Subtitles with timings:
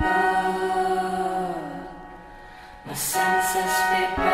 [0.00, 1.54] Oh,
[2.84, 4.33] my senses repair.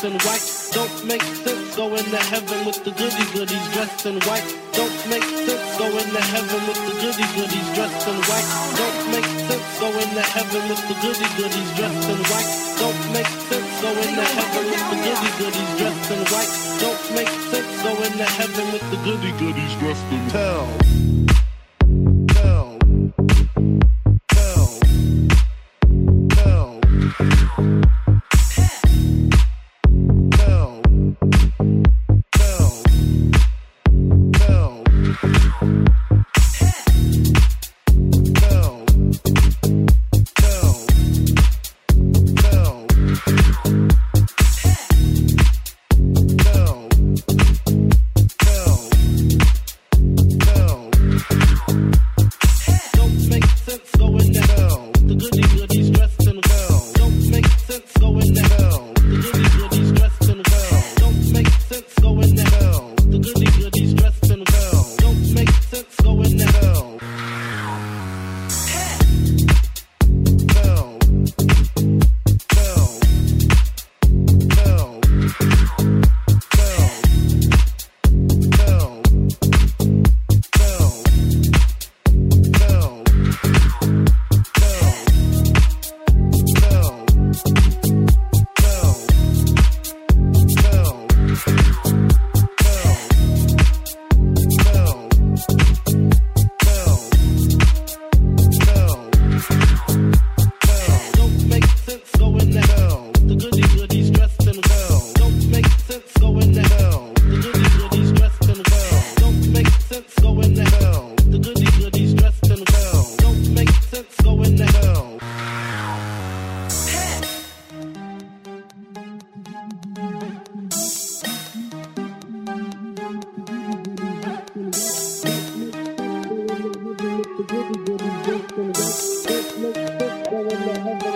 [0.00, 0.44] dressed in white.
[0.72, 4.44] Don't make sense going to heaven with the goody goodies dressed in white.
[4.72, 8.48] Don't make sense going to heaven with the goody goodies dressed in white.
[8.76, 12.50] Don't make sense going to heaven with the goody goodies dressed in white.
[12.80, 16.52] Don't make sense going to heaven with the goody goodies dressed in white.
[16.80, 21.29] Don't make sense going to heaven with the goody goodies dressed in hell.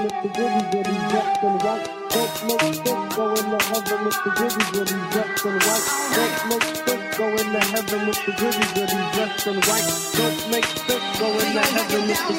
[0.04, 0.86] Mr.
[0.86, 1.88] he's dressed in White.
[2.10, 4.30] Don't smoke stick, go in the heaven, Mr.
[4.36, 5.86] he's dressed in White.
[6.14, 8.32] Don't smoke stick, go in the heaven, Mr.
[8.36, 9.88] he's dressed in White.
[10.16, 12.34] Don't make stick, go in the heaven, Mr.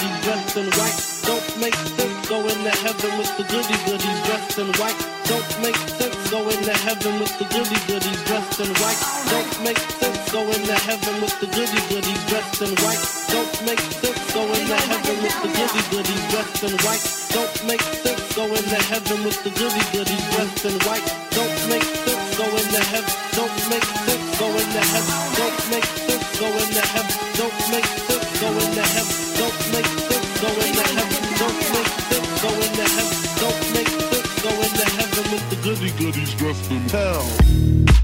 [0.00, 0.98] he's dressed in White.
[1.26, 4.98] Don't make stick go into heaven with the goody goodies dressed in white.
[5.24, 9.00] Don't make sense, going to heaven with the goody goodies dressed in white.
[9.30, 13.02] Don't make sense, going to heaven with the goody goodies dressed in white.
[13.32, 17.04] Don't make sense, going to heaven with the goody goodies dressed in white.
[17.32, 21.06] Don't make sense, going to heaven with the goody goodies dressed in white.
[21.32, 23.14] Don't make sense, going to heaven.
[23.32, 25.16] Don't make sense, going to heaven.
[25.38, 27.16] Don't make sense, going to heaven.
[27.40, 29.16] Don't make sense, going to heaven.
[29.38, 31.31] Don't make sense, going to heaven.
[31.42, 31.58] Don't
[33.74, 36.88] make this go into heaven with the goody goodies gruffing.
[36.90, 38.01] Hell.